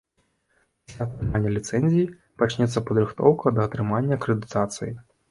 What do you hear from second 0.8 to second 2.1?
Пасля атрымання ліцэнзіі